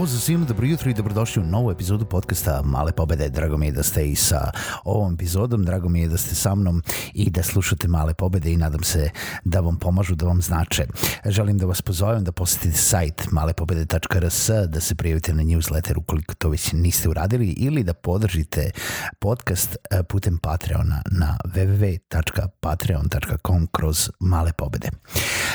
Pozdrav 0.00 0.20
svima, 0.20 0.44
dobro 0.44 0.66
jutro 0.66 0.90
i 0.90 0.94
dobrodošli 0.94 1.42
u 1.42 1.46
novu 1.46 1.70
epizodu 1.70 2.04
podcasta 2.04 2.62
Male 2.64 2.92
pobede. 2.92 3.28
Drago 3.28 3.56
mi 3.56 3.66
je 3.66 3.72
da 3.72 3.82
ste 3.82 4.08
i 4.08 4.16
sa 4.16 4.50
ovom 4.84 5.14
epizodom, 5.14 5.64
drago 5.64 5.88
mi 5.88 6.00
je 6.00 6.08
da 6.08 6.16
ste 6.16 6.34
sa 6.34 6.54
mnom 6.54 6.82
i 7.14 7.30
da 7.30 7.42
slušate 7.42 7.88
Male 7.88 8.14
pobede 8.14 8.52
i 8.52 8.56
nadam 8.56 8.82
se 8.82 9.10
da 9.44 9.60
vam 9.60 9.78
pomažu, 9.78 10.14
da 10.14 10.26
vam 10.26 10.42
znače. 10.42 10.86
Želim 11.24 11.58
da 11.58 11.66
vas 11.66 11.82
pozovem 11.82 12.24
da 12.24 12.32
posetite 12.32 12.76
sajt 12.76 13.30
malepobede.rs, 13.30 14.50
da 14.68 14.80
se 14.80 14.94
prijavite 14.94 15.34
na 15.34 15.42
newsletter 15.42 15.98
ukoliko 15.98 16.34
to 16.34 16.48
već 16.48 16.72
niste 16.72 17.08
uradili 17.08 17.46
ili 17.46 17.84
da 17.84 17.94
podržite 17.94 18.70
podcast 19.18 19.76
e, 19.90 20.02
putem 20.02 20.38
Patreona 20.38 21.02
na 21.10 21.36
www.patreon.com 21.44 23.66
kroz 23.72 24.10
Male 24.20 24.52
pobede. 24.52 24.88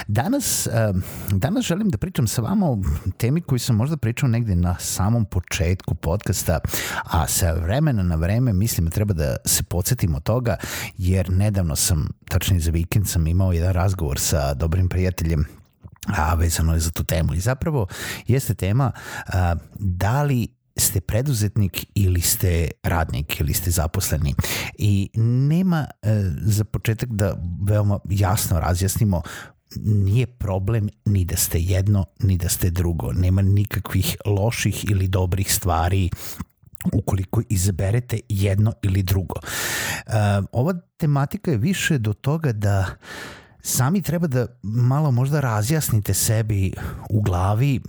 Danas, 0.08 0.68
e, 0.68 0.94
danas 1.32 1.66
želim 1.66 1.90
da 1.90 1.98
pričam 1.98 2.28
sa 2.28 2.42
vama 2.42 2.70
o 2.70 2.82
temi 3.18 3.42
koju 3.42 3.60
sam 3.60 3.76
možda 3.76 3.98
pričao 3.98 4.30
negde 4.30 4.56
na 4.56 4.76
samom 4.80 5.26
početku 5.26 5.96
podcasta, 5.96 6.60
a 7.04 7.28
sa 7.28 7.52
vremena 7.52 8.04
na 8.04 8.16
vreme 8.16 8.54
mislim 8.54 8.86
da 8.86 8.92
treba 8.92 9.14
da 9.14 9.36
se 9.46 9.64
podsjetimo 9.64 10.20
toga, 10.20 10.58
jer 10.98 11.30
nedavno 11.46 11.76
sam, 11.76 12.08
tačnije 12.30 12.60
za 12.60 12.72
vikend 12.72 13.08
sam 13.08 13.28
imao 13.28 13.54
jedan 13.54 13.74
razgovor 13.74 14.20
sa 14.20 14.54
dobrim 14.54 14.90
prijateljem 14.90 15.46
a 16.18 16.34
vezano 16.36 16.74
je 16.74 16.80
za 16.80 16.92
tu 16.92 17.04
temu 17.04 17.34
i 17.34 17.40
zapravo 17.40 17.88
jeste 18.28 18.54
tema 18.54 18.92
a, 19.28 19.56
da 19.80 20.24
li 20.24 20.48
ste 20.78 21.02
preduzetnik 21.02 21.86
ili 21.96 22.22
ste 22.22 22.70
radnik 22.84 23.40
ili 23.40 23.54
ste 23.54 23.72
zaposleni 23.72 24.36
i 24.78 25.10
nema 25.16 25.86
e, 26.02 26.24
za 26.42 26.64
početak 26.64 27.10
da 27.10 27.38
veoma 27.68 28.00
jasno 28.10 28.60
razjasnimo 28.60 29.22
nije 29.82 30.28
problem 30.28 30.90
ni 31.06 31.26
da 31.26 31.36
ste 31.36 31.60
jedno, 31.60 32.06
ni 32.20 32.38
da 32.38 32.50
ste 32.50 32.70
drugo. 32.70 33.12
Nema 33.14 33.42
nikakvih 33.42 34.16
loših 34.26 34.86
ili 34.92 35.08
dobrih 35.08 35.54
stvari 35.54 36.10
ukoliko 36.94 37.42
izaberete 37.50 38.20
jedno 38.30 38.74
ili 38.82 39.04
drugo. 39.04 39.36
Uh, 39.36 40.14
ova 40.52 40.74
tematika 40.98 41.52
je 41.52 41.58
više 41.58 41.98
do 41.98 42.14
toga 42.14 42.52
da 42.52 42.86
sami 43.62 44.02
treba 44.02 44.28
da 44.28 44.48
malo 44.64 45.12
možda 45.12 45.40
razjasnite 45.40 46.14
sebi 46.14 46.74
u 47.10 47.22
glavi 47.22 47.82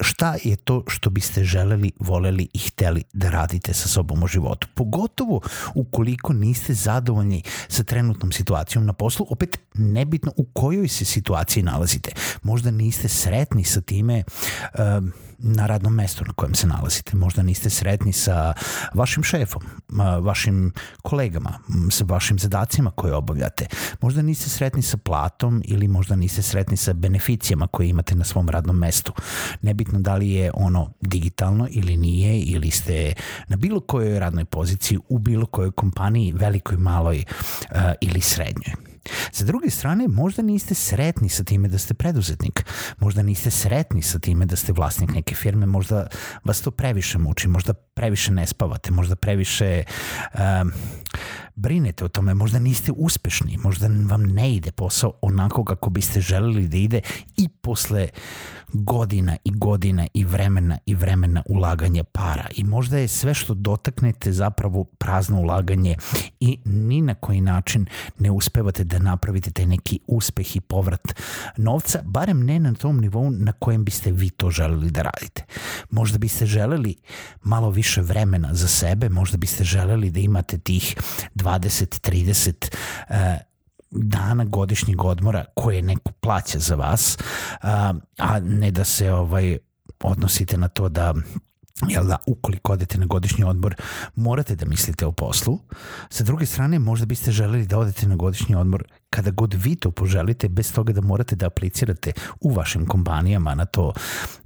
šta 0.00 0.36
je 0.44 0.56
to 0.56 0.84
što 0.88 1.10
biste 1.10 1.44
želeli, 1.44 1.92
voleli 2.00 2.48
i 2.54 2.58
hteli 2.58 3.02
da 3.12 3.30
radite 3.30 3.74
sa 3.74 3.88
sobom 3.88 4.22
u 4.22 4.26
životu. 4.26 4.68
Pogotovo 4.74 5.40
ukoliko 5.74 6.32
niste 6.32 6.74
zadovoljni 6.74 7.42
sa 7.68 7.82
trenutnom 7.84 8.32
situacijom 8.32 8.86
na 8.86 8.92
poslu, 8.92 9.26
opet 9.30 9.58
nebitno 9.74 10.32
u 10.36 10.44
kojoj 10.44 10.88
se 10.88 11.04
situaciji 11.04 11.62
nalazite. 11.62 12.12
Možda 12.42 12.70
niste 12.70 13.08
sretni 13.08 13.64
sa 13.64 13.80
time 13.80 14.22
um, 14.78 15.12
na 15.38 15.66
radnom 15.66 15.94
mestu 15.94 16.24
na 16.26 16.32
kojem 16.32 16.54
se 16.54 16.66
nalazite. 16.66 17.16
Možda 17.16 17.42
niste 17.42 17.70
sretni 17.70 18.12
sa 18.12 18.52
vašim 18.94 19.22
šefom, 19.22 19.62
vašim 20.20 20.72
kolegama, 21.02 21.58
sa 21.90 22.04
vašim 22.04 22.38
zadacima 22.38 22.90
koje 22.90 23.14
obavljate. 23.14 23.66
Možda 24.00 24.22
niste 24.22 24.50
sretni 24.50 24.82
sa 24.82 24.96
platom 24.96 25.62
ili 25.64 25.88
možda 25.88 26.16
niste 26.16 26.42
sretni 26.42 26.76
sa 26.76 26.92
beneficijama 26.92 27.66
koje 27.66 27.88
imate 27.88 28.14
na 28.14 28.24
svom 28.24 28.48
radnom 28.48 28.78
mestu. 28.78 29.12
Nebitno 29.62 30.00
da 30.00 30.14
li 30.14 30.30
je 30.30 30.50
ono 30.54 30.92
digitalno 31.00 31.68
ili 31.70 31.96
nije 31.96 32.40
ili 32.40 32.70
ste 32.70 33.14
na 33.48 33.56
bilo 33.56 33.80
kojoj 33.80 34.18
radnoj 34.18 34.44
poziciji 34.44 34.98
u 35.08 35.18
bilo 35.18 35.46
kojoj 35.46 35.72
kompaniji, 35.72 36.32
velikoj, 36.32 36.76
maloj 36.76 37.24
uh, 37.70 37.76
ili 38.00 38.20
srednjoj. 38.20 38.93
Sa 39.34 39.44
druge 39.44 39.70
strane, 39.70 40.08
možda 40.08 40.42
niste 40.42 40.74
sretni 40.74 41.28
sa 41.28 41.44
time 41.44 41.68
da 41.68 41.78
ste 41.78 41.94
preduzetnik, 41.94 42.64
možda 43.00 43.22
niste 43.22 43.50
sretni 43.50 44.02
sa 44.02 44.18
time 44.18 44.46
da 44.46 44.56
ste 44.56 44.72
vlasnik 44.72 45.10
neke 45.10 45.34
firme, 45.34 45.66
možda 45.66 46.06
vas 46.44 46.60
to 46.60 46.70
previše 46.70 47.18
muči, 47.18 47.48
možda 47.48 47.74
previše 47.74 48.32
ne 48.32 48.46
spavate, 48.46 48.92
možda 48.92 49.16
previše 49.16 49.82
um, 50.34 50.72
brinete 51.54 52.04
o 52.04 52.08
tome, 52.08 52.34
možda 52.34 52.58
niste 52.58 52.92
uspešni, 52.96 53.58
možda 53.58 53.88
vam 54.06 54.22
ne 54.22 54.54
ide 54.54 54.72
posao 54.72 55.12
onako 55.22 55.64
kako 55.64 55.90
biste 55.90 56.20
želeli 56.20 56.68
da 56.68 56.76
ide 56.76 57.00
i 57.36 57.48
posle 57.48 58.08
godina 58.72 59.36
i 59.44 59.50
godina 59.50 60.06
i 60.14 60.24
vremena 60.24 60.78
i 60.86 60.94
vremena 60.94 61.42
ulaganja 61.48 62.04
para. 62.04 62.46
I 62.56 62.64
možda 62.64 62.98
je 62.98 63.08
sve 63.08 63.34
što 63.34 63.54
dotaknete 63.54 64.32
zapravo 64.32 64.84
prazno 64.84 65.40
ulaganje 65.40 65.96
i 66.40 66.58
ni 66.64 67.02
na 67.02 67.14
koji 67.14 67.40
način 67.40 67.86
ne 68.18 68.30
uspevate 68.30 68.84
da 68.84 68.98
napravite 68.98 69.23
taj 69.54 69.66
neki 69.66 69.98
uspeh 70.06 70.56
i 70.56 70.60
povrat 70.60 71.20
novca, 71.56 72.02
barem 72.04 72.44
ne 72.44 72.58
na 72.58 72.74
tom 72.74 73.00
nivou 73.00 73.30
na 73.30 73.52
kojem 73.52 73.84
biste 73.84 74.12
vi 74.12 74.30
to 74.30 74.50
želeli 74.50 74.90
da 74.90 75.02
radite. 75.02 75.44
Možda 75.90 76.18
biste 76.18 76.46
želeli 76.46 76.96
malo 77.42 77.70
više 77.70 78.02
vremena 78.02 78.54
za 78.54 78.68
sebe, 78.68 79.08
možda 79.08 79.36
biste 79.36 79.64
želeli 79.64 80.10
da 80.10 80.20
imate 80.20 80.58
tih 80.58 80.96
20-30 81.34 82.74
uh, 83.08 83.16
dana 83.90 84.44
godišnjeg 84.44 85.04
odmora 85.04 85.44
koje 85.54 85.82
neko 85.82 86.12
plaća 86.12 86.58
za 86.58 86.74
vas, 86.74 87.18
a, 87.62 87.94
a 88.18 88.40
ne 88.40 88.70
da 88.70 88.84
se 88.84 89.12
ovaj 89.12 89.58
odnosite 90.00 90.56
na 90.56 90.68
to 90.68 90.88
da 90.88 91.14
jel 91.88 92.06
da, 92.06 92.16
ukoliko 92.26 92.72
odete 92.72 92.98
na 92.98 93.06
godišnji 93.06 93.44
odmor, 93.44 93.74
morate 94.14 94.54
da 94.54 94.66
mislite 94.66 95.06
o 95.06 95.12
poslu. 95.12 95.58
Sa 96.10 96.24
druge 96.24 96.46
strane, 96.46 96.78
možda 96.78 97.06
biste 97.06 97.32
želeli 97.32 97.66
da 97.66 97.78
odete 97.78 98.08
na 98.08 98.16
godišnji 98.16 98.54
odmor 98.54 98.84
kada 99.14 99.30
god 99.30 99.54
vi 99.54 99.76
to 99.76 99.90
poželite, 99.90 100.48
bez 100.48 100.72
toga 100.72 100.92
da 100.92 101.00
morate 101.00 101.36
da 101.36 101.46
aplicirate 101.46 102.12
u 102.40 102.50
vašim 102.50 102.86
kompanijama 102.86 103.54
na 103.54 103.64
to 103.64 103.92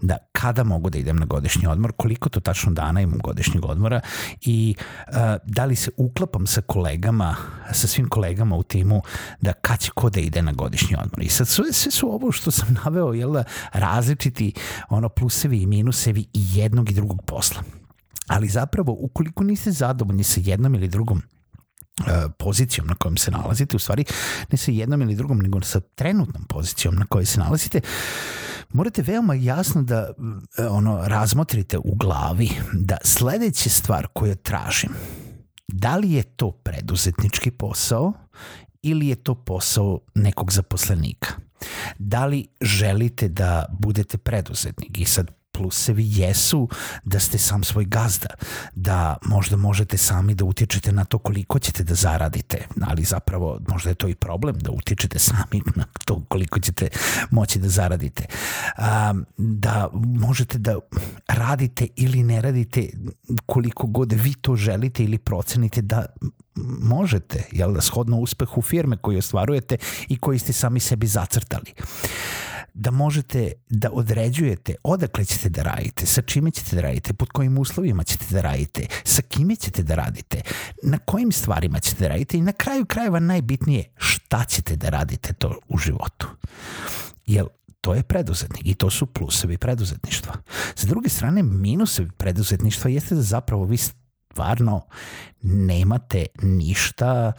da 0.01 0.17
kada 0.33 0.65
mogu 0.65 0.91
da 0.91 0.99
idem 0.99 1.17
na 1.17 1.27
godišnji 1.27 1.67
odmor, 1.67 1.93
koliko 1.97 2.29
to 2.29 2.41
tačno 2.41 2.73
dana 2.73 3.01
imam 3.01 3.19
godišnjeg 3.25 3.65
odmora 3.65 4.01
i 4.41 4.75
uh, 4.79 5.15
da 5.45 5.65
li 5.65 5.77
se 5.77 5.91
uklapam 5.97 6.47
sa 6.47 6.61
kolegama, 6.61 7.37
sa 7.73 7.87
svim 7.87 8.09
kolegama 8.09 8.57
u 8.57 8.63
timu 8.63 9.03
da 9.41 9.53
kad 9.53 9.81
će 9.81 9.91
ko 9.95 10.11
da 10.11 10.21
ide 10.21 10.43
na 10.43 10.53
godišnji 10.53 10.97
odmor. 10.97 11.23
I 11.23 11.29
sad 11.29 11.49
sve, 11.49 11.73
sve 11.73 11.93
su 11.93 12.15
ovo 12.15 12.33
što 12.33 12.51
sam 12.51 12.77
naveo, 12.85 13.13
jel 13.13 13.33
da, 13.33 13.45
različiti 13.73 14.53
ono 14.89 15.09
plusevi 15.09 15.63
i 15.63 15.67
minusevi 15.67 16.21
i 16.21 16.45
jednog 16.55 16.91
i 16.91 16.95
drugog 16.95 17.23
posla. 17.27 17.63
Ali 18.27 18.49
zapravo, 18.49 18.97
ukoliko 19.01 19.45
niste 19.45 19.71
zadovoljni 19.71 20.25
sa 20.25 20.41
jednom 20.45 20.75
ili 20.75 20.89
drugom 20.89 21.23
pozicijom 22.39 22.87
na 22.87 22.95
kojom 22.95 23.17
se 23.17 23.31
nalazite, 23.31 23.77
u 23.77 23.79
stvari 23.79 24.05
ne 24.53 24.59
sa 24.59 24.71
jednom 24.71 25.03
ili 25.03 25.15
drugom, 25.15 25.39
nego 25.39 25.61
sa 25.61 25.81
trenutnom 25.81 26.45
pozicijom 26.45 26.95
na 26.95 27.07
kojoj 27.07 27.27
se 27.27 27.41
nalazite, 27.41 27.81
morate 28.73 29.03
veoma 29.03 29.35
jasno 29.35 29.83
da 29.83 30.11
e, 30.59 30.67
ono 30.67 31.01
razmotrite 31.05 31.79
u 31.79 31.95
glavi 31.95 32.51
da 32.73 32.97
sledeća 33.05 33.71
stvar 33.71 34.07
koju 34.13 34.37
tražim, 34.37 34.91
da 35.69 35.97
li 35.97 36.13
je 36.13 36.23
to 36.23 36.51
preduzetnički 36.51 37.51
posao 37.51 38.13
ili 38.83 39.09
je 39.09 39.15
to 39.15 39.35
posao 39.35 40.01
nekog 40.15 40.53
zaposlenika? 40.53 41.29
Da 41.99 42.27
li 42.27 42.47
želite 42.61 43.29
da 43.29 43.65
budete 43.81 44.19
preduzetnik? 44.19 44.99
I 44.99 45.05
sad 45.05 45.38
plusevi 45.59 46.05
jesu 46.07 46.69
da 47.05 47.21
ste 47.21 47.39
sam 47.39 47.65
svoj 47.65 47.85
gazda, 47.85 48.29
da 48.75 49.17
možda 49.25 49.57
možete 49.57 49.97
sami 49.97 50.35
da 50.35 50.45
utječete 50.45 50.93
na 50.93 51.05
to 51.05 51.19
koliko 51.19 51.59
ćete 51.59 51.85
da 51.85 51.95
zaradite, 51.95 52.67
ali 52.81 53.05
zapravo 53.05 53.61
možda 53.69 53.91
je 53.91 53.95
to 53.95 54.09
i 54.09 54.15
problem 54.15 54.59
da 54.59 54.71
utječete 54.71 55.19
sami 55.19 55.63
na 55.77 55.85
to 56.05 56.23
koliko 56.29 56.61
ćete 56.61 56.89
moći 57.31 57.59
da 57.59 57.69
zaradite. 57.69 58.25
Da 59.37 59.89
možete 59.95 60.59
da 60.59 60.79
radite 61.29 61.87
ili 61.97 62.23
ne 62.23 62.41
radite 62.41 62.89
koliko 63.47 63.87
god 63.87 64.13
vi 64.13 64.35
to 64.35 64.57
želite 64.57 65.05
ili 65.05 65.19
procenite 65.19 65.83
da 65.83 66.07
možete, 66.81 67.45
jel 67.53 67.73
da, 67.73 67.81
shodno 67.81 68.17
uspehu 68.17 68.63
firme 68.63 68.97
koju 68.97 69.19
ostvarujete 69.19 69.77
i 70.09 70.19
koji 70.19 70.39
ste 70.39 70.53
sami 70.53 70.81
sebi 70.81 71.07
zacrtali 71.07 71.75
da 72.79 72.91
možete 72.91 73.53
da 73.69 73.91
određujete 73.93 74.75
odakle 74.83 75.25
ćete 75.25 75.49
da 75.49 75.63
radite, 75.63 76.07
sa 76.07 76.23
čime 76.23 76.51
ćete 76.51 76.77
da 76.77 76.83
radite, 76.83 77.13
pod 77.13 77.29
kojim 77.29 77.59
uslovima 77.59 78.05
ćete 78.05 78.25
da 78.31 78.41
radite, 78.41 78.87
sa 79.05 79.23
kime 79.23 79.57
ćete 79.57 79.83
da 79.83 79.95
radite, 79.95 80.41
na 80.83 80.99
kojim 80.99 81.33
stvarima 81.33 81.81
ćete 81.81 82.05
da 82.05 82.09
radite 82.09 82.39
i 82.39 82.43
na 82.43 82.53
kraju 82.53 82.87
krajeva 82.87 83.21
najbitnije 83.21 83.85
šta 83.97 84.45
ćete 84.45 84.77
da 84.77 84.89
radite 84.89 85.33
to 85.33 85.59
u 85.69 85.79
životu. 85.79 86.29
Jer 87.27 87.45
to 87.81 87.95
je 87.95 88.03
preduzetnik 88.03 88.67
i 88.67 88.75
to 88.75 88.91
su 88.91 89.07
plusevi 89.07 89.59
preduzetništva. 89.59 90.33
Sa 90.75 90.87
druge 90.87 91.09
strane, 91.09 91.43
minusevi 91.43 92.11
preduzetništva 92.17 92.91
jeste 92.91 93.15
da 93.15 93.23
zapravo 93.23 93.65
vi 93.65 93.77
stvarno 93.77 94.87
nemate 95.43 96.27
ništa 96.43 97.33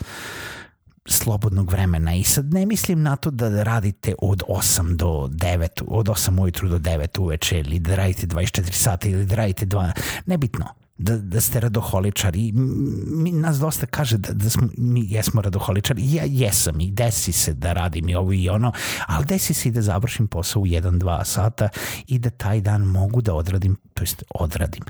slobodnog 1.10 1.72
vremena. 1.72 2.16
I 2.16 2.24
sad 2.24 2.54
ne 2.54 2.66
mislim 2.66 3.02
na 3.02 3.16
to 3.16 3.32
da 3.32 3.64
radite 3.64 4.16
od 4.22 4.44
8 4.48 4.96
do 4.96 5.08
9, 5.32 5.84
od 5.88 6.08
8 6.08 6.42
ujutru 6.42 6.70
do 6.70 6.78
9 6.80 7.20
uveče 7.20 7.60
ili 7.60 7.80
da 7.80 7.96
radite 7.96 8.28
24 8.28 8.72
sata 8.72 9.08
ili 9.08 9.26
da 9.26 9.36
radite 9.36 9.66
2, 9.66 9.92
nebitno 10.26 10.66
da, 11.00 11.18
da 11.18 11.42
ste 11.42 11.60
radoholičari. 11.60 12.52
Mi, 12.52 13.32
nas 13.32 13.60
dosta 13.60 13.86
kaže 13.86 14.18
da, 14.18 14.34
da 14.34 14.50
smo, 14.50 14.68
mi 14.78 15.06
jesmo 15.12 15.42
radoholičari. 15.42 16.14
Ja 16.14 16.24
jesam 16.28 16.82
i 16.82 16.92
desi 16.92 17.32
se 17.32 17.54
da 17.54 17.74
radim 17.74 18.10
i 18.10 18.16
ovo 18.16 18.34
i 18.34 18.50
ono, 18.50 18.72
ali 19.08 19.26
desi 19.26 19.54
se 19.54 19.70
i 19.70 19.72
da 19.72 19.82
završim 19.82 20.28
posao 20.28 20.62
u 20.62 20.66
1-2 20.66 21.24
sata 21.24 21.70
i 22.08 22.20
da 22.20 22.30
taj 22.30 22.62
dan 22.62 22.82
mogu 22.82 23.22
da 23.22 23.34
odradim, 23.34 23.78
to 23.94 24.04
jest 24.04 24.24
odradim, 24.30 24.84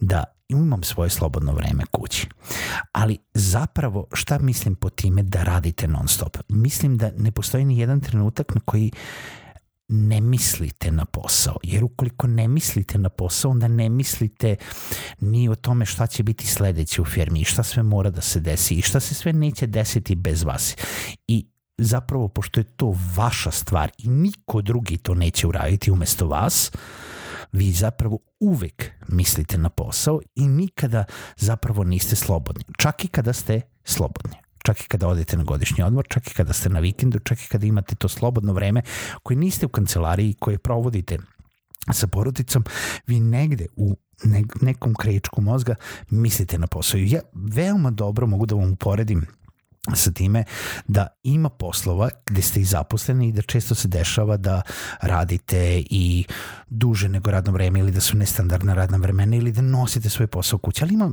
da 0.00 0.24
imam 0.48 0.82
svoje 0.82 1.10
slobodno 1.10 1.52
vreme 1.52 1.84
kući. 1.90 2.28
Ali 2.92 3.18
zapravo 3.34 4.06
šta 4.12 4.38
mislim 4.38 4.74
po 4.74 4.90
time 4.90 5.22
da 5.22 5.42
radite 5.42 5.88
non 5.88 6.08
stop? 6.08 6.36
Mislim 6.48 6.98
da 6.98 7.10
ne 7.16 7.30
postoji 7.30 7.64
ni 7.64 7.78
jedan 7.78 8.00
trenutak 8.00 8.54
na 8.54 8.60
koji 8.64 8.92
ne 9.92 10.20
mislite 10.20 10.90
na 10.90 11.04
posao, 11.04 11.56
jer 11.62 11.84
ukoliko 11.84 12.26
ne 12.26 12.48
mislite 12.48 12.98
na 12.98 13.08
posao, 13.08 13.50
onda 13.50 13.68
ne 13.68 13.88
mislite 13.88 14.56
ni 15.20 15.48
o 15.48 15.54
tome 15.54 15.86
šta 15.86 16.06
će 16.06 16.22
biti 16.22 16.46
sledeće 16.46 17.02
u 17.02 17.04
firmi 17.04 17.40
i 17.40 17.44
šta 17.44 17.62
sve 17.62 17.82
mora 17.82 18.10
da 18.10 18.20
se 18.20 18.40
desi 18.40 18.74
i 18.74 18.82
šta 18.82 19.00
se 19.00 19.14
sve 19.14 19.32
neće 19.32 19.66
desiti 19.66 20.14
bez 20.14 20.42
vas. 20.42 20.76
I 21.26 21.46
zapravo, 21.78 22.28
pošto 22.28 22.60
je 22.60 22.64
to 22.64 22.94
vaša 23.16 23.50
stvar 23.50 23.90
i 23.98 24.08
niko 24.08 24.62
drugi 24.62 24.96
to 24.96 25.14
neće 25.14 25.46
uraditi 25.46 25.90
umesto 25.90 26.26
vas, 26.26 26.72
vi 27.52 27.72
zapravo 27.72 28.18
uvek 28.40 28.90
mislite 29.08 29.58
na 29.58 29.68
posao 29.68 30.20
i 30.34 30.46
nikada 30.48 31.04
zapravo 31.36 31.84
niste 31.84 32.16
slobodni. 32.16 32.64
Čak 32.78 33.04
i 33.04 33.08
kada 33.08 33.32
ste 33.32 33.60
slobodni 33.84 34.41
čak 34.62 34.80
i 34.80 34.88
kada 34.88 35.08
odete 35.08 35.36
na 35.36 35.44
godišnji 35.44 35.84
odmor, 35.84 36.06
čak 36.08 36.30
i 36.30 36.34
kada 36.34 36.52
ste 36.52 36.68
na 36.68 36.80
vikendu, 36.80 37.18
čak 37.18 37.44
i 37.44 37.48
kada 37.48 37.66
imate 37.66 37.94
to 37.94 38.08
slobodno 38.08 38.52
vreme 38.52 38.82
koje 39.22 39.36
niste 39.36 39.66
u 39.66 39.68
kancelariji, 39.68 40.34
koje 40.38 40.58
provodite 40.58 41.18
sa 41.92 42.06
porodicom, 42.06 42.64
vi 43.06 43.20
negde 43.20 43.66
u 43.76 43.96
nekom 44.60 44.94
krečku 44.94 45.40
mozga 45.40 45.74
mislite 46.10 46.58
na 46.58 46.66
posao. 46.66 46.98
Ja 46.98 47.20
veoma 47.32 47.90
dobro 47.90 48.26
mogu 48.26 48.46
da 48.46 48.54
vam 48.54 48.72
uporedim 48.72 49.26
sa 49.94 50.12
time 50.12 50.44
da 50.88 51.06
ima 51.22 51.48
poslova 51.48 52.10
gde 52.26 52.42
ste 52.42 52.60
i 52.60 52.64
zaposleni 52.64 53.28
i 53.28 53.32
da 53.32 53.42
često 53.42 53.74
se 53.74 53.88
dešava 53.88 54.36
da 54.36 54.62
radite 55.00 55.82
i 55.90 56.24
duže 56.68 57.08
nego 57.08 57.30
radno 57.30 57.52
vreme 57.52 57.78
ili 57.78 57.92
da 57.92 58.00
su 58.00 58.16
nestandardna 58.16 58.74
radna 58.74 58.98
vremena 58.98 59.36
ili 59.36 59.52
da 59.52 59.62
nosite 59.62 60.10
svoj 60.10 60.26
posao 60.26 60.58
kući, 60.58 60.84
ali 60.84 60.94
ima 60.94 61.10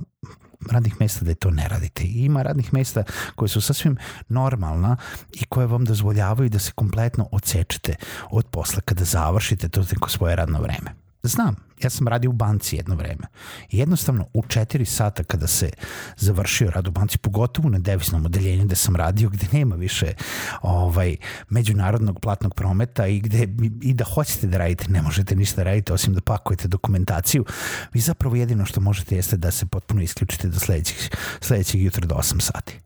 radnih 0.72 0.96
mesta 1.00 1.26
da 1.26 1.36
to 1.36 1.52
ne 1.52 1.68
radite. 1.68 2.04
I 2.04 2.26
ima 2.26 2.42
radnih 2.42 2.74
mesta 2.74 3.04
koje 3.36 3.50
su 3.50 3.62
sasvim 3.62 3.98
normalna 4.30 4.98
i 5.32 5.46
koje 5.46 5.68
vam 5.68 5.86
dozvoljavaju 5.86 6.50
da 6.50 6.60
se 6.60 6.72
kompletno 6.72 7.30
odsečete 7.32 7.96
od 8.32 8.46
posla 8.46 8.82
kada 8.82 9.04
završite 9.04 9.70
to 9.70 9.82
neko 9.82 10.10
svoje 10.10 10.36
radno 10.36 10.62
vreme. 10.62 11.09
Znam, 11.24 11.56
ja 11.83 11.89
sam 11.89 12.07
radio 12.07 12.30
u 12.30 12.33
banci 12.33 12.75
jedno 12.75 12.95
vreme. 12.95 13.27
Jednostavno 13.71 14.27
u 14.33 14.44
četiri 14.48 14.86
sata 14.86 15.24
kada 15.24 15.48
se 15.48 15.69
završio 16.18 16.71
rad 16.71 16.88
u 16.88 16.92
banci, 16.92 17.18
pogotovo 17.18 17.69
na 17.69 17.80
deviznom 17.80 18.25
odeljenju 18.25 18.66
gde 18.66 18.75
sam 18.75 18.95
radio, 18.95 19.30
gde 19.30 19.45
nema 19.51 19.75
više 19.75 20.13
ovaj 20.62 21.16
međunarodnog 21.50 22.19
platnog 22.19 22.56
prometa 22.56 23.07
i 23.07 23.19
gde 23.19 23.48
i 23.81 23.94
da 23.94 24.04
hoćete 24.04 24.48
da 24.48 24.57
radite, 24.57 24.86
ne 24.89 25.01
možete 25.01 25.36
ništa 25.36 25.56
da 25.56 25.63
radite 25.63 25.94
osim 25.94 26.13
da 26.13 26.21
pakujete 26.21 26.68
dokumentaciju. 26.68 27.45
Vi 27.94 28.00
zapravo 28.00 28.36
jedino 28.36 28.65
što 28.65 28.81
možete 28.81 29.15
jeste 29.15 29.38
da 29.38 29.51
se 29.51 29.65
potpuno 29.65 30.01
isključite 30.01 30.48
do 30.48 30.60
sledećeg, 30.60 30.98
sledećeg 31.42 31.81
jutra 31.81 32.06
do 32.06 32.15
8 32.15 32.42
sati. 32.42 32.80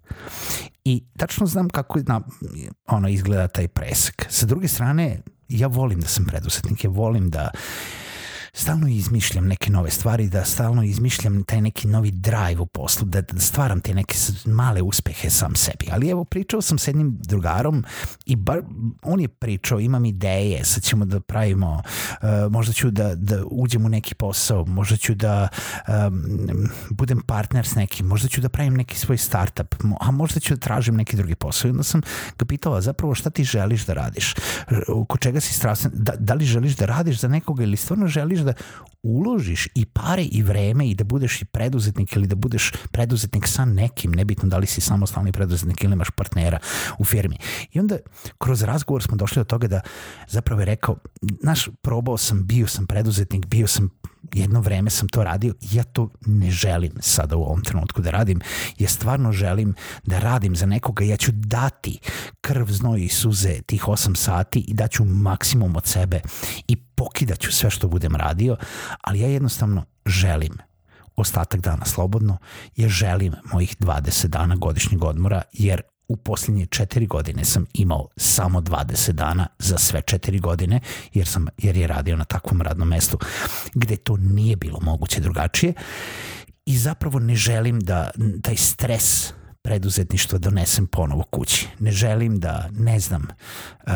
I 0.85 1.03
tačno 1.17 1.45
znam 1.45 1.69
kako 1.69 1.99
na, 2.07 2.21
ono 2.87 3.09
izgleda 3.09 3.47
taj 3.47 3.67
presek. 3.67 4.25
Sa 4.29 4.45
druge 4.45 4.67
strane, 4.67 5.21
ja 5.49 5.67
volim 5.67 5.99
da 5.99 6.07
sam 6.07 6.25
preduzetnik, 6.25 6.83
ja 6.83 6.89
volim 6.89 7.29
da 7.29 7.51
stalno 8.55 8.87
izmišljam 8.87 9.47
neke 9.47 9.71
nove 9.71 9.89
stvari, 9.89 10.29
da 10.29 10.45
stalno 10.45 10.83
izmišljam 10.83 11.43
taj 11.43 11.61
neki 11.61 11.87
novi 11.87 12.11
drive 12.11 12.59
u 12.59 12.65
poslu, 12.65 13.05
da, 13.05 13.21
da 13.21 13.39
stvaram 13.39 13.81
te 13.81 13.93
neke 13.93 14.15
male 14.45 14.81
uspehe 14.81 15.29
sam 15.29 15.55
sebi. 15.55 15.87
Ali 15.91 16.09
evo, 16.09 16.25
pričao 16.25 16.61
sam 16.61 16.77
s 16.77 16.87
jednim 16.87 17.17
drugarom 17.21 17.85
i 18.25 18.35
bar, 18.35 18.61
on 19.01 19.19
je 19.19 19.27
pričao, 19.27 19.79
imam 19.79 20.05
ideje, 20.05 20.65
sad 20.65 20.83
ćemo 20.83 21.05
da 21.05 21.19
pravimo, 21.19 21.81
uh, 22.21 22.51
možda 22.51 22.73
ću 22.73 22.91
da, 22.91 23.15
da 23.15 23.43
uđem 23.51 23.85
u 23.85 23.89
neki 23.89 24.15
posao, 24.15 24.65
možda 24.65 24.97
ću 24.97 25.15
da 25.15 25.47
um, 25.87 26.69
budem 26.89 27.21
partner 27.21 27.67
s 27.67 27.75
nekim, 27.75 28.05
možda 28.05 28.27
ću 28.27 28.41
da 28.41 28.49
pravim 28.49 28.73
neki 28.73 28.97
svoj 28.97 29.17
startup, 29.17 29.75
a 29.99 30.11
možda 30.11 30.39
ću 30.39 30.53
da 30.53 30.59
tražim 30.59 30.95
neki 30.95 31.15
drugi 31.15 31.35
posao. 31.35 31.69
I 31.69 31.71
onda 31.71 31.83
sam 31.83 32.01
ga 32.37 32.45
pitala 32.45 32.81
zapravo 32.81 33.15
šta 33.15 33.29
ti 33.29 33.43
želiš 33.43 33.85
da 33.85 33.93
radiš, 33.93 34.35
oko 34.87 35.17
čega 35.17 35.39
si 35.39 35.53
strasan, 35.53 35.91
da, 35.93 36.13
da 36.19 36.33
li 36.33 36.45
želiš 36.45 36.75
da 36.75 36.85
radiš 36.85 37.19
za 37.19 37.27
nekoga 37.27 37.63
ili 37.63 37.77
stvarno 37.77 38.07
želiš 38.07 38.42
da 38.43 38.53
uložiš 39.03 39.67
i 39.75 39.85
pare 39.85 40.23
i 40.23 40.43
vreme 40.43 40.89
i 40.89 40.95
da 40.95 41.03
budeš 41.03 41.41
i 41.41 41.45
preduzetnik 41.45 42.15
ili 42.15 42.27
da 42.27 42.35
budeš 42.35 42.71
preduzetnik 42.91 43.47
sa 43.47 43.65
nekim, 43.65 44.11
nebitno 44.11 44.49
da 44.49 44.57
li 44.57 44.67
si 44.67 44.81
samostalni 44.81 45.31
preduzetnik 45.31 45.83
ili 45.83 45.93
imaš 45.93 46.09
partnera 46.09 46.59
u 46.99 47.05
firmi. 47.05 47.37
I 47.71 47.79
onda 47.79 47.97
kroz 48.37 48.61
razgovor 48.61 49.03
smo 49.03 49.17
došli 49.17 49.39
do 49.39 49.43
toga 49.43 49.67
da 49.67 49.81
zapravo 50.27 50.61
je 50.61 50.65
rekao, 50.65 50.95
naš 51.21 51.69
probao 51.81 52.17
sam, 52.17 52.47
bio 52.47 52.67
sam 52.67 52.87
preduzetnik, 52.87 53.45
bio 53.45 53.67
sam 53.67 53.89
jedno 54.33 54.61
vreme 54.61 54.89
sam 54.89 55.07
to 55.07 55.23
radio 55.23 55.53
ja 55.71 55.83
to 55.83 56.09
ne 56.25 56.51
želim 56.51 56.91
sada 56.99 57.35
u 57.35 57.43
ovom 57.43 57.61
trenutku 57.61 58.01
da 58.01 58.11
radim. 58.11 58.41
Ja 58.77 58.89
stvarno 58.89 59.31
želim 59.31 59.75
da 60.03 60.19
radim 60.19 60.55
za 60.55 60.65
nekoga. 60.65 61.03
Ja 61.03 61.17
ću 61.17 61.31
dati 61.31 61.99
krv, 62.41 62.65
znoj 62.65 63.01
i 63.01 63.09
suze 63.09 63.61
tih 63.61 63.83
8 63.83 64.15
sati 64.15 64.59
i 64.59 64.73
daću 64.73 65.05
maksimum 65.05 65.75
od 65.75 65.85
sebe 65.85 66.21
i 66.67 66.75
pokidaću 66.75 67.51
sve 67.51 67.69
što 67.69 67.87
budem 67.87 68.15
radio, 68.15 68.57
ali 69.01 69.19
ja 69.19 69.27
jednostavno 69.27 69.85
želim 70.05 70.53
ostatak 71.15 71.61
dana 71.61 71.85
slobodno, 71.85 72.37
ja 72.75 72.89
želim 72.89 73.33
mojih 73.53 73.75
20 73.79 74.27
dana 74.27 74.55
godišnjeg 74.55 75.03
odmora, 75.03 75.41
jer 75.53 75.81
u 76.07 76.15
posljednje 76.15 76.65
četiri 76.65 77.07
godine 77.07 77.45
sam 77.45 77.65
imao 77.73 78.07
samo 78.17 78.61
20 78.61 79.11
dana 79.11 79.47
za 79.59 79.77
sve 79.77 80.01
četiri 80.01 80.39
godine, 80.39 80.79
jer, 81.13 81.27
sam, 81.27 81.47
jer 81.57 81.77
je 81.77 81.87
radio 81.87 82.17
na 82.17 82.23
takvom 82.23 82.61
radnom 82.61 82.87
mestu 82.87 83.19
gde 83.73 83.95
to 83.95 84.17
nije 84.17 84.55
bilo 84.55 84.79
moguće 84.81 85.21
drugačije 85.21 85.73
i 86.65 86.77
zapravo 86.77 87.19
ne 87.19 87.35
želim 87.35 87.79
da 87.79 88.11
taj 88.43 88.55
stres 88.55 89.33
preduzetništva 89.61 90.39
donesem 90.39 90.87
ponovo 90.87 91.23
kući. 91.23 91.67
Ne 91.79 91.91
želim 91.91 92.39
da, 92.39 92.69
ne 92.71 92.99
znam, 92.99 93.27
uh, 93.87 93.93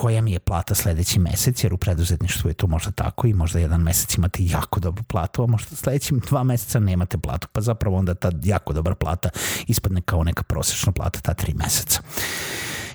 koja 0.00 0.22
mi 0.22 0.32
je 0.32 0.38
plata 0.38 0.74
sledeći 0.74 1.18
mesec, 1.18 1.64
jer 1.64 1.74
u 1.74 1.76
preduzetništvu 1.76 2.50
je 2.50 2.54
to 2.54 2.66
možda 2.66 2.90
tako 2.90 3.26
i 3.26 3.34
možda 3.34 3.58
jedan 3.58 3.80
mesec 3.80 4.14
imate 4.14 4.38
jako 4.44 4.80
dobru 4.80 5.02
platu, 5.02 5.42
a 5.42 5.46
možda 5.46 5.76
sledećim 5.76 6.18
dva 6.18 6.44
meseca 6.44 6.80
nemate 6.80 7.18
platu, 7.18 7.48
pa 7.52 7.60
zapravo 7.60 7.96
onda 7.96 8.14
ta 8.14 8.30
jako 8.44 8.72
dobra 8.72 8.94
plata 8.94 9.30
ispadne 9.66 10.00
kao 10.00 10.24
neka 10.24 10.42
prosečna 10.42 10.92
plata 10.92 11.20
ta 11.20 11.34
tri 11.34 11.54
meseca. 11.54 12.00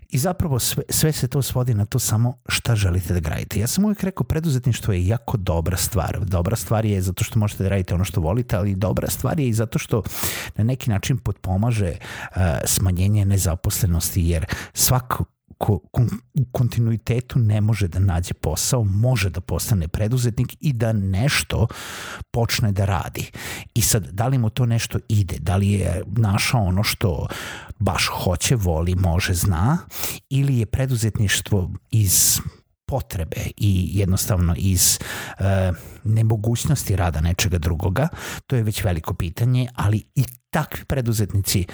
I 0.09 0.17
zapravo 0.17 0.59
sve, 0.59 0.83
sve 0.89 1.11
se 1.11 1.27
to 1.27 1.41
svodi 1.41 1.73
na 1.73 1.85
to 1.85 1.99
samo 1.99 2.37
šta 2.47 2.75
želite 2.75 3.13
da 3.13 3.19
gradite. 3.19 3.59
Ja 3.59 3.67
sam 3.67 3.85
uvijek 3.85 4.03
rekao 4.03 4.23
preduzetništvo 4.23 4.93
je 4.93 5.07
jako 5.07 5.37
dobra 5.37 5.77
stvar. 5.77 6.19
Dobra 6.25 6.55
stvar 6.55 6.85
je 6.85 7.01
zato 7.01 7.23
što 7.23 7.39
možete 7.39 7.63
da 7.63 7.69
radite 7.69 7.93
ono 7.93 8.03
što 8.03 8.21
volite, 8.21 8.55
ali 8.55 8.75
dobra 8.75 9.09
stvar 9.09 9.39
je 9.39 9.47
i 9.47 9.53
zato 9.53 9.79
što 9.79 10.03
na 10.55 10.63
neki 10.63 10.89
način 10.89 11.17
potpomaže 11.17 11.91
uh, 11.91 12.41
smanjenje 12.65 13.25
nezaposlenosti, 13.25 14.21
jer 14.21 14.45
svako 14.73 15.25
ko, 15.63 15.79
u 16.33 16.45
kontinuitetu 16.51 17.39
ne 17.39 17.61
može 17.61 17.87
da 17.87 17.99
nađe 17.99 18.33
posao, 18.33 18.83
može 18.83 19.29
da 19.29 19.41
postane 19.41 19.87
preduzetnik 19.87 20.55
i 20.59 20.73
da 20.73 20.93
nešto 20.93 21.67
počne 22.31 22.71
da 22.71 22.85
radi. 22.85 23.31
I 23.73 23.81
sad, 23.81 24.07
da 24.11 24.27
li 24.27 24.37
mu 24.37 24.49
to 24.49 24.65
nešto 24.65 24.99
ide, 25.07 25.37
da 25.39 25.55
li 25.55 25.71
je 25.71 26.03
našao 26.17 26.63
ono 26.63 26.83
što 26.83 27.27
baš 27.79 28.07
hoće, 28.23 28.55
voli, 28.55 28.95
može, 28.95 29.33
zna, 29.33 29.77
ili 30.29 30.57
je 30.57 30.65
preduzetništvo 30.65 31.71
iz 31.91 32.39
potrebe 32.85 33.37
i 33.57 33.89
jednostavno 33.93 34.55
iz 34.57 34.99
e, 35.39 35.71
nemogućnosti 36.03 36.95
rada 36.95 37.21
nečega 37.21 37.57
drugoga, 37.57 38.07
to 38.47 38.55
je 38.55 38.63
već 38.63 38.83
veliko 38.83 39.13
pitanje, 39.13 39.67
ali 39.75 40.03
i 40.15 40.23
takvi 40.53 40.85
preduzetnici 40.85 41.65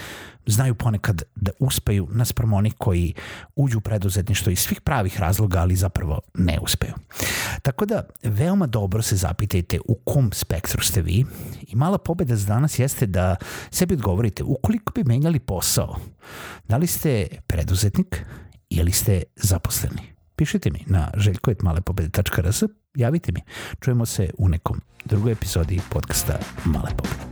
znaju 0.46 0.76
ponekad 0.76 1.24
da 1.36 1.52
uspeju 1.60 2.08
naspram 2.12 2.54
onih 2.54 2.74
koji 2.78 3.14
uđu 3.56 3.78
u 3.78 3.82
preduzetništvo 3.82 4.52
iz 4.52 4.60
svih 4.60 4.82
pravih 4.82 5.20
razloga, 5.20 5.60
ali 5.60 5.76
zapravo 5.76 6.20
ne 6.34 6.60
uspeju. 6.62 6.94
Tako 7.62 7.86
da, 7.86 8.04
veoma 8.24 8.68
dobro 8.68 9.02
se 9.02 9.16
zapitajte 9.16 9.80
u 9.86 9.96
kom 9.96 10.32
spektru 10.34 10.84
ste 10.84 11.02
vi 11.02 11.26
i 11.68 11.76
mala 11.76 11.98
pobeda 11.98 12.36
za 12.36 12.48
danas 12.48 12.80
jeste 12.80 13.06
da 13.06 13.36
sebi 13.72 13.94
odgovorite 13.94 14.44
ukoliko 14.44 14.94
bi 14.94 15.04
menjali 15.04 15.40
posao, 15.40 15.96
da 16.68 16.78
li 16.78 16.88
ste 16.88 17.28
preduzetnik 17.48 18.26
ili 18.70 18.92
ste 18.92 19.24
zaposleni. 19.36 20.02
Pišite 20.36 20.72
mi 20.72 20.84
na 20.88 21.12
željkojetmalepobede.rs, 21.18 22.64
javite 22.96 23.32
mi. 23.32 23.42
Čujemo 23.80 24.06
se 24.06 24.30
u 24.38 24.50
nekom 24.50 24.82
drugoj 25.06 25.32
epizodi 25.32 25.82
podcasta 25.90 26.40
Male 26.66 26.92
pobede. 26.98 27.29